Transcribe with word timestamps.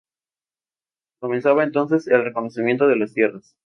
Comenzaba, 1.19 1.63
entonces, 1.63 2.07
el 2.07 2.23
reconocimiento 2.23 2.87
de 2.87 2.95
las 2.95 3.13
tierras. 3.13 3.55